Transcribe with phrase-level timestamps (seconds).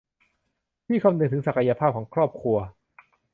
[0.87, 2.57] ที่คำนึงถึงศักยภาพของครอบครัว